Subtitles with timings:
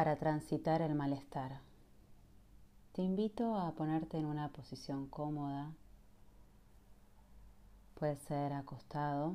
[0.00, 1.60] Para transitar el malestar.
[2.92, 5.74] Te invito a ponerte en una posición cómoda.
[7.96, 9.34] Puede ser acostado,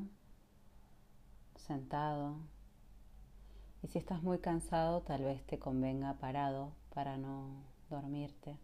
[1.55, 2.37] sentado.
[3.83, 8.57] Y si estás muy cansado, tal vez te convenga parado para no dormirte.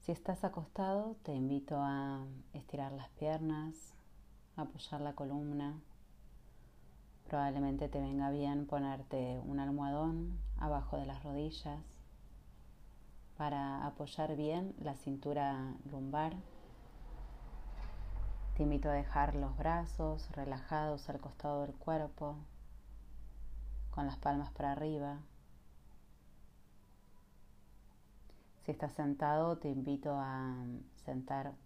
[0.00, 3.74] Si estás acostado, te invito a estirar las piernas,
[4.56, 5.78] apoyar la columna
[7.32, 11.80] Probablemente te venga bien ponerte un almohadón abajo de las rodillas
[13.38, 16.34] para apoyar bien la cintura lumbar.
[18.54, 22.36] Te invito a dejar los brazos relajados al costado del cuerpo,
[23.92, 25.16] con las palmas para arriba.
[28.66, 30.54] Si estás sentado, te invito a
[31.06, 31.56] sentarte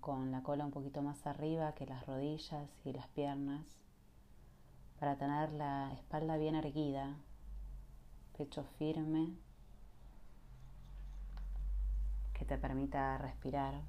[0.00, 3.83] con la cola un poquito más arriba que las rodillas y las piernas
[5.04, 7.14] para tener la espalda bien erguida,
[8.38, 9.34] pecho firme,
[12.32, 13.82] que te permita respirar.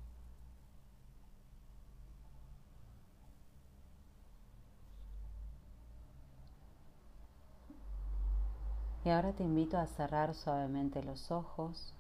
[9.06, 11.94] Y ahora te invito a cerrar suavemente los ojos,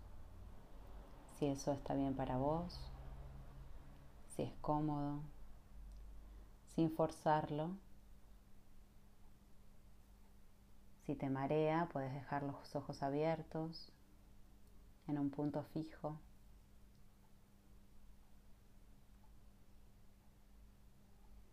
[1.40, 2.78] si eso está bien para vos,
[4.36, 5.22] si es cómodo,
[6.76, 7.70] sin forzarlo.
[11.06, 13.92] Si te marea, puedes dejar los ojos abiertos
[15.08, 16.20] en un punto fijo.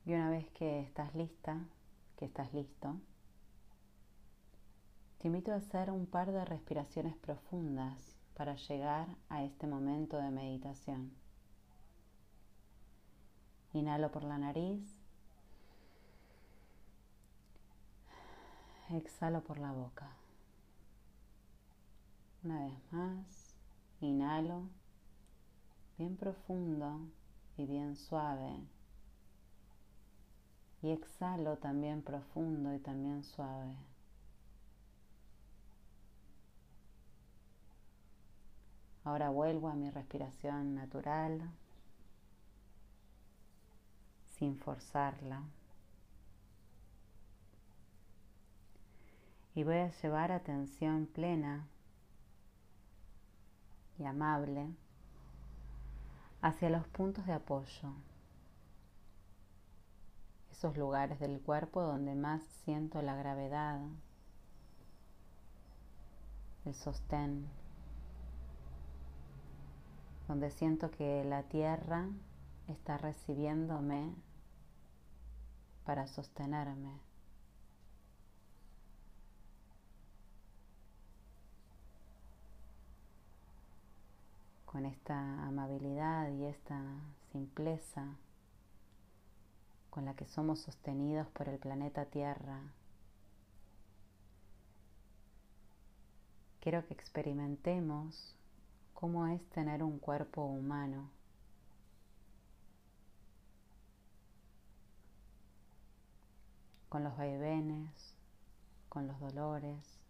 [0.07, 1.59] Y una vez que estás lista,
[2.17, 2.97] que estás listo,
[5.19, 10.31] te invito a hacer un par de respiraciones profundas para llegar a este momento de
[10.31, 11.13] meditación.
[13.75, 15.02] Inhalo por la nariz
[18.97, 20.09] exhalo por la boca.
[22.45, 23.55] Una vez más,
[24.01, 24.65] inhalo
[25.99, 27.01] bien profundo
[27.57, 28.59] y bien suave.
[30.83, 33.77] Y exhalo también profundo y también suave.
[39.05, 41.41] Ahora vuelvo a mi respiración natural
[44.39, 45.43] sin forzarla.
[49.55, 51.67] Y voy a llevar atención plena
[53.99, 54.69] y amable
[56.41, 57.93] hacia los puntos de apoyo,
[60.51, 63.81] esos lugares del cuerpo donde más siento la gravedad,
[66.65, 67.47] el sostén,
[70.29, 72.09] donde siento que la tierra
[72.69, 74.15] está recibiéndome
[75.85, 77.12] para sostenerme.
[84.73, 86.81] Con esta amabilidad y esta
[87.31, 88.17] simpleza
[89.91, 92.63] con la que somos sostenidos por el planeta Tierra.
[96.61, 98.35] Quiero que experimentemos
[98.95, 101.11] cómo es tener un cuerpo humano.
[106.89, 108.15] con los vaivenes,
[108.91, 110.02] con los dolores,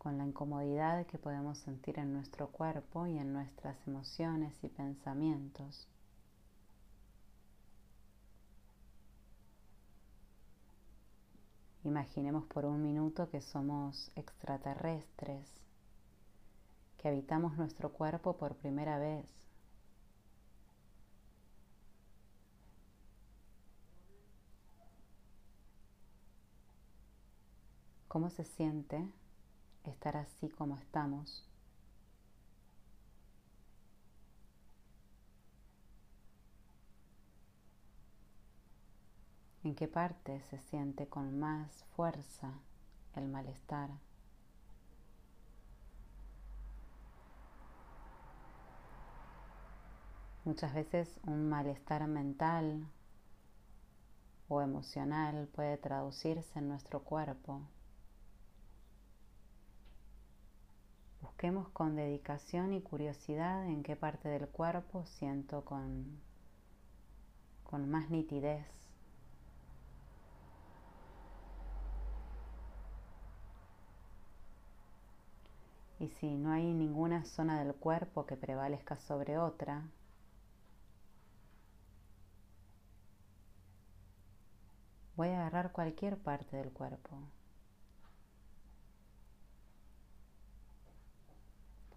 [0.00, 5.86] con la incomodidad que podemos sentir en nuestro cuerpo y en nuestras emociones y pensamientos.
[11.84, 15.46] Imaginemos por un minuto que somos extraterrestres,
[16.96, 19.26] que habitamos nuestro cuerpo por primera vez.
[28.08, 29.06] ¿Cómo se siente
[29.84, 31.46] estar así como estamos.
[39.62, 42.52] ¿En qué parte se siente con más fuerza
[43.14, 43.90] el malestar?
[50.44, 52.86] Muchas veces un malestar mental
[54.48, 57.60] o emocional puede traducirse en nuestro cuerpo
[61.40, 66.20] Busquemos con dedicación y curiosidad en qué parte del cuerpo siento con,
[67.64, 68.66] con más nitidez.
[75.98, 79.88] Y si no hay ninguna zona del cuerpo que prevalezca sobre otra,
[85.16, 87.16] voy a agarrar cualquier parte del cuerpo.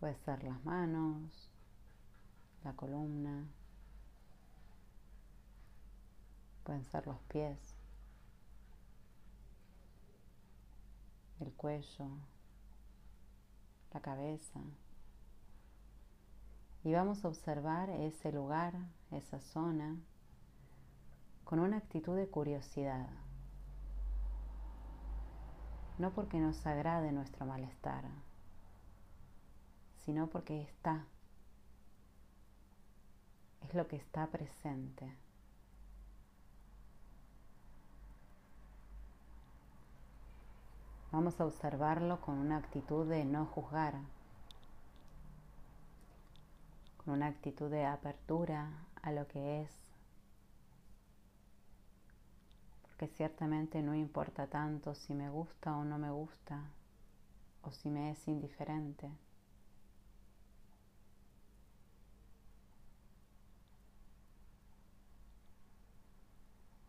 [0.03, 1.49] Puede ser las manos,
[2.65, 3.47] la columna,
[6.65, 7.73] pueden ser los pies,
[11.39, 12.09] el cuello,
[13.93, 14.59] la cabeza.
[16.83, 18.73] Y vamos a observar ese lugar,
[19.11, 19.95] esa zona,
[21.45, 23.07] con una actitud de curiosidad.
[25.97, 28.03] No porque nos agrade nuestro malestar,
[30.05, 31.05] sino porque está.
[33.61, 35.11] Es lo que está presente.
[41.13, 43.93] Vamos a observarlo con una actitud de no juzgar,
[46.97, 48.71] con una actitud de apertura
[49.03, 49.69] a lo que es,
[52.81, 56.63] porque ciertamente no importa tanto si me gusta o no me gusta,
[57.61, 59.11] o si me es indiferente.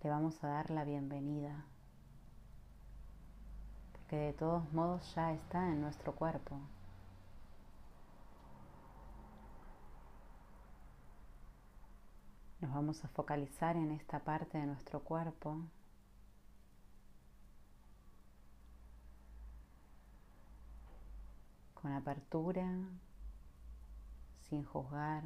[0.05, 1.65] Le vamos a dar la bienvenida,
[3.91, 6.61] porque de todos modos ya está en nuestro cuerpo.
[12.61, 15.62] Nos vamos a focalizar en esta parte de nuestro cuerpo.
[21.73, 22.71] Con apertura,
[24.51, 25.25] sin juzgar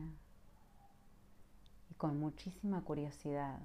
[1.91, 3.59] y con muchísima curiosidad.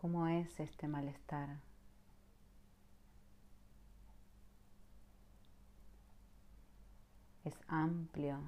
[0.00, 1.58] ¿Cómo es este malestar?
[7.44, 8.40] Es amplio,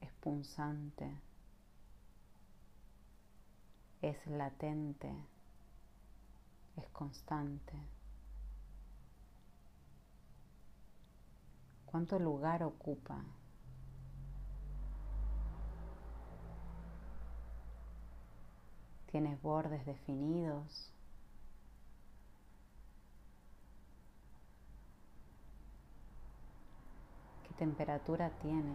[0.00, 1.08] es punzante,
[4.02, 5.14] es latente,
[6.76, 7.74] es constante.
[11.84, 13.22] ¿Cuánto lugar ocupa?
[19.16, 20.92] Tienes bordes definidos.
[27.48, 28.74] ¿Qué temperatura tiene?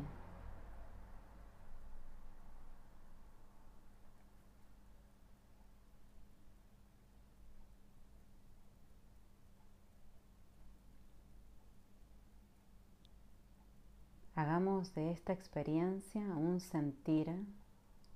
[14.33, 17.29] Hagamos de esta experiencia un sentir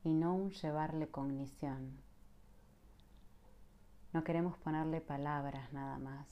[0.03, 2.04] y no un llevarle cognición.
[4.15, 6.25] No queremos ponerle palabras nada más.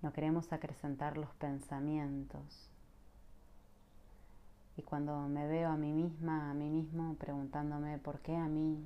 [0.00, 2.70] No queremos acrecentar los pensamientos.
[4.78, 8.82] Y cuando me veo a mí misma, a mí mismo, preguntándome por qué a mí,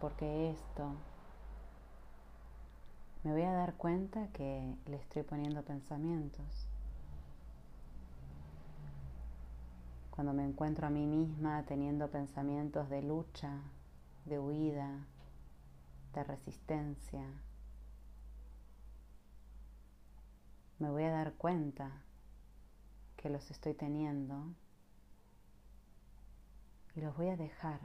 [0.00, 0.94] por qué esto,
[3.24, 6.66] me voy a dar cuenta que le estoy poniendo pensamientos.
[10.12, 13.60] Cuando me encuentro a mí misma teniendo pensamientos de lucha,
[14.28, 15.06] de huida,
[16.14, 17.24] de resistencia.
[20.78, 22.02] Me voy a dar cuenta
[23.16, 24.54] que los estoy teniendo
[26.94, 27.80] y los voy a dejar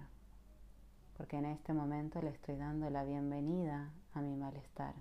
[1.17, 4.93] porque en este momento le estoy dando la bienvenida a mi malestar.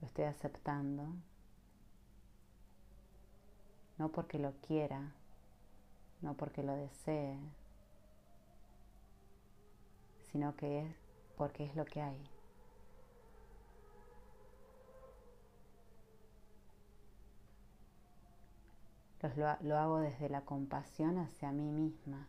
[0.00, 1.08] Lo estoy aceptando,
[3.98, 5.12] no porque lo quiera,
[6.22, 7.38] no porque lo desee,
[10.32, 10.96] sino que es
[11.36, 12.30] porque es lo que hay.
[19.36, 22.28] Lo, lo hago desde la compasión hacia mí misma.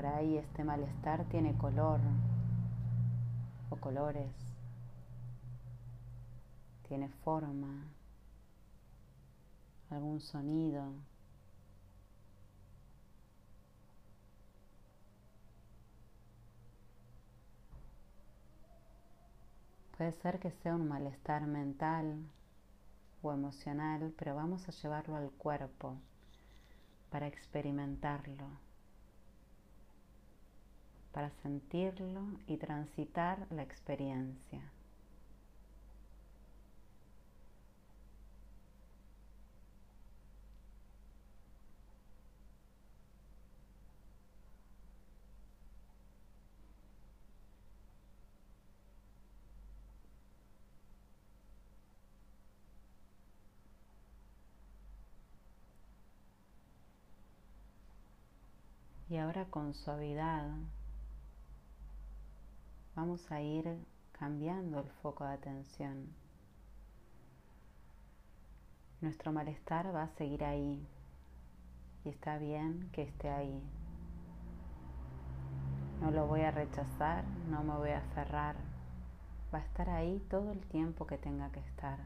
[0.00, 2.00] Por ahí este malestar tiene color
[3.68, 4.32] o colores,
[6.88, 7.84] tiene forma,
[9.90, 10.84] algún sonido.
[19.98, 22.24] Puede ser que sea un malestar mental
[23.20, 25.98] o emocional, pero vamos a llevarlo al cuerpo
[27.10, 28.69] para experimentarlo
[31.12, 34.62] para sentirlo y transitar la experiencia.
[59.08, 60.46] Y ahora con suavidad
[63.00, 63.64] vamos a ir
[64.12, 66.14] cambiando el foco de atención.
[69.00, 70.86] Nuestro malestar va a seguir ahí
[72.04, 73.62] y está bien que esté ahí.
[76.02, 78.56] No lo voy a rechazar, no me voy a aferrar.
[79.52, 82.00] Va a estar ahí todo el tiempo que tenga que estar.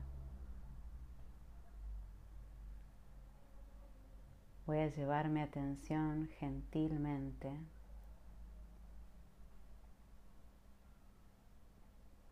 [4.64, 7.50] Voy a llevar mi atención gentilmente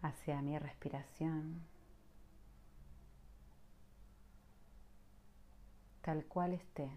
[0.03, 1.63] hacia mi respiración,
[6.03, 6.91] tal cual esté.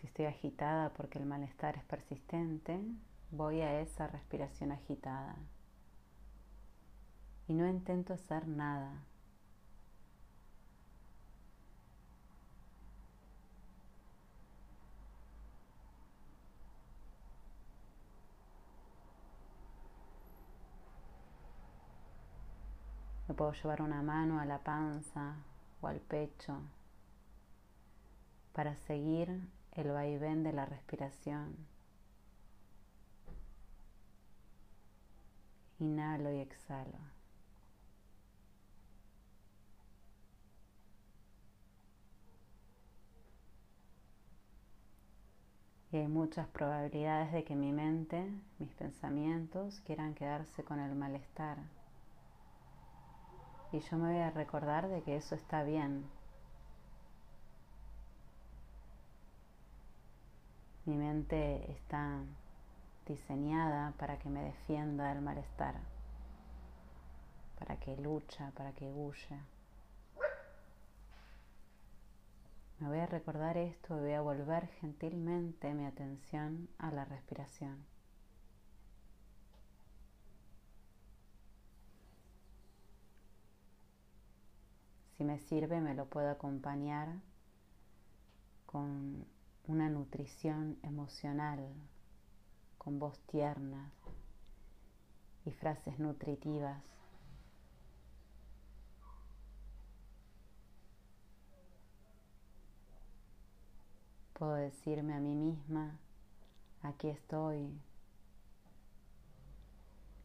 [0.00, 2.80] Si estoy agitada porque el malestar es persistente,
[3.32, 5.36] voy a esa respiración agitada
[7.48, 8.94] y no intento hacer nada.
[23.30, 25.36] Me puedo llevar una mano a la panza
[25.80, 26.60] o al pecho
[28.52, 31.54] para seguir el vaivén de la respiración.
[35.78, 36.98] Inhalo y exhalo.
[45.92, 51.58] Y hay muchas probabilidades de que mi mente, mis pensamientos quieran quedarse con el malestar.
[53.72, 56.04] Y yo me voy a recordar de que eso está bien,
[60.90, 62.18] Mi mente está
[63.06, 65.76] diseñada para que me defienda del malestar,
[67.60, 69.44] para que lucha, para que huya.
[72.78, 77.84] Me voy a recordar esto y voy a volver gentilmente mi atención a la respiración.
[85.20, 87.20] Si me sirve, me lo puedo acompañar
[88.64, 89.26] con
[89.66, 91.74] una nutrición emocional
[92.78, 93.92] con voz tierna
[95.44, 96.82] y frases nutritivas.
[104.32, 105.98] Puedo decirme a mí misma,
[106.80, 107.78] aquí estoy,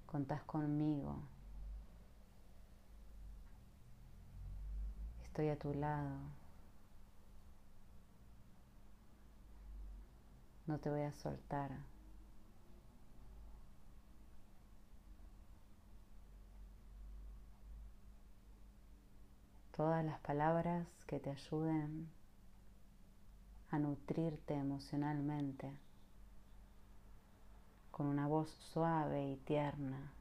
[0.06, 1.20] contás conmigo,
[5.36, 6.16] estoy a tu lado.
[10.66, 11.72] no te voy a soltar.
[19.76, 22.10] Todas las palabras que te ayuden
[23.72, 25.70] a nutrirte emocionalmente
[27.92, 30.14] con una voz suave y tierna.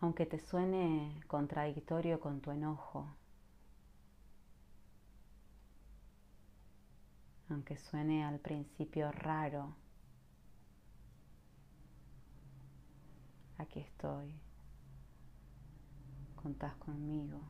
[0.00, 3.06] Aunque te suene contradictorio con tu enojo,
[7.50, 9.74] aunque suene al principio raro,
[13.58, 14.40] aquí estoy,
[16.34, 17.40] contás conmigo,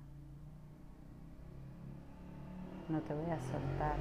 [2.88, 3.98] no te voy a soltar.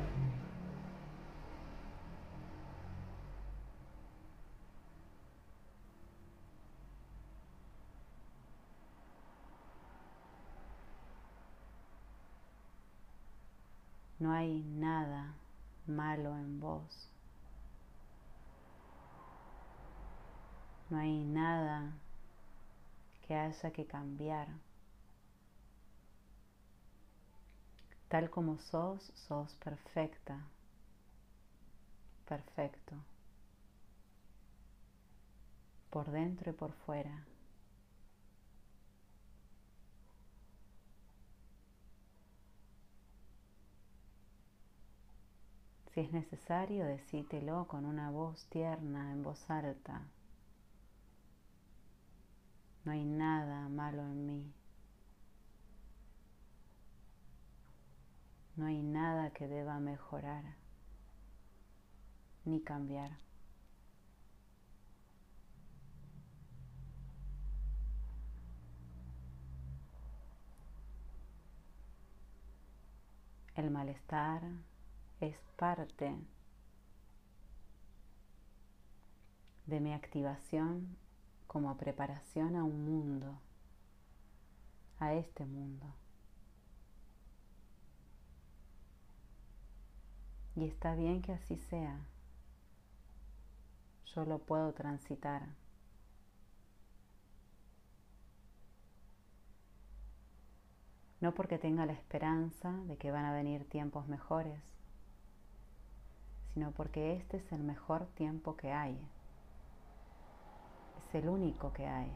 [14.19, 15.33] No hay nada
[15.87, 17.09] malo en vos.
[20.89, 21.93] No hay nada
[23.25, 24.47] que haya que cambiar.
[28.09, 30.43] Tal como sos, sos perfecta,
[32.27, 32.95] perfecto,
[35.91, 37.28] por dentro y por fuera.
[45.93, 50.01] Si es necesario, decítelo con una voz tierna, en voz alta.
[52.85, 54.53] No hay nada malo en mí.
[58.55, 60.43] No hay nada que deba mejorar
[62.45, 63.11] ni cambiar.
[73.55, 74.41] El malestar,
[75.19, 76.15] es parte
[79.65, 80.97] de mi activación
[81.47, 83.39] como preparación a un mundo,
[84.99, 85.85] a este mundo.
[90.55, 91.99] Y está bien que así sea.
[94.15, 95.47] Yo lo puedo transitar.
[101.21, 104.78] No porque tenga la esperanza de que van a venir tiempos mejores,
[106.59, 108.99] sino porque este es el mejor tiempo que hay.
[111.07, 112.11] Es el único que hay.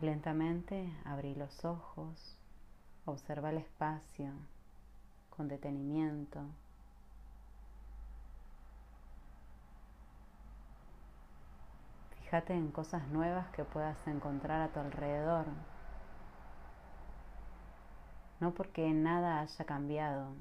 [0.00, 2.36] Lentamente abrí los ojos,
[3.04, 4.30] observa el espacio
[5.30, 6.46] con detenimiento.
[12.26, 15.46] Fíjate en cosas nuevas que puedas encontrar a tu alrededor.
[18.40, 20.34] No porque nada haya cambiado,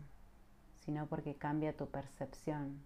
[0.84, 2.82] sino porque cambia tu percepción.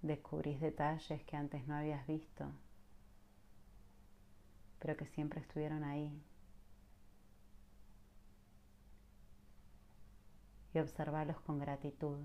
[0.00, 2.46] Descubrís detalles que antes no habías visto,
[4.78, 6.10] pero que siempre estuvieron ahí.
[10.74, 12.18] Y observarlos con gratitud.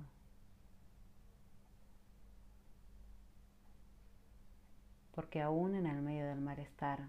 [5.14, 7.08] Porque aún en el medio del malestar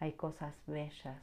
[0.00, 1.22] hay cosas bellas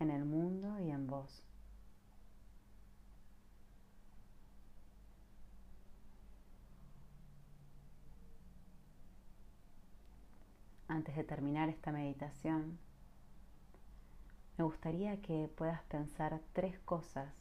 [0.00, 1.42] en el mundo y en vos.
[10.92, 12.78] Antes de terminar esta meditación,
[14.58, 17.32] me gustaría que puedas pensar tres cosas,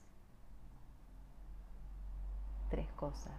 [2.70, 3.34] tres cosas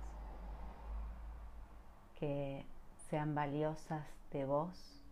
[2.19, 2.67] que
[3.09, 5.03] sean valiosas de vos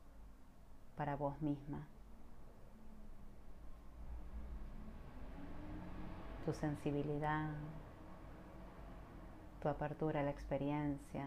[0.97, 1.87] para vos misma.
[6.45, 7.51] Tu sensibilidad,
[9.63, 11.27] tu apertura a la experiencia,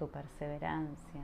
[0.00, 1.20] tu perseverancia.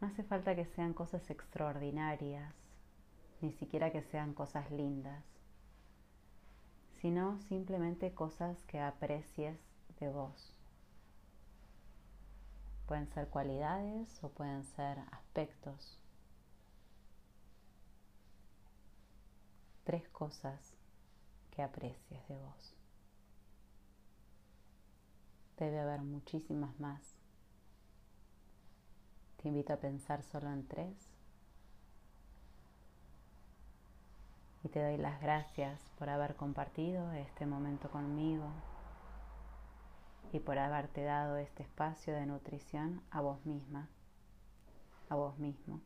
[0.00, 2.52] No hace falta que sean cosas extraordinarias,
[3.40, 5.22] ni siquiera que sean cosas lindas,
[7.00, 9.56] sino simplemente cosas que aprecies
[10.00, 10.52] de vos.
[12.88, 16.00] Pueden ser cualidades o pueden ser aspectos.
[19.84, 20.74] Tres cosas
[21.52, 22.76] que aprecies de vos.
[25.56, 27.16] Debe haber muchísimas más.
[29.42, 31.08] Te invito a pensar solo en tres.
[34.64, 38.50] Y te doy las gracias por haber compartido este momento conmigo
[40.32, 43.88] y por haberte dado este espacio de nutrición a vos misma,
[45.08, 45.80] a vos mismo.